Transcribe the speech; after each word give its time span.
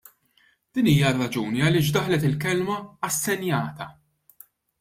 Din 0.77 0.87
hija 0.91 1.11
r-raġuni 1.13 1.61
għaliex 1.67 1.93
daħlet 1.97 2.27
il-kelma" 2.31 2.79
assenjata". 3.11 3.91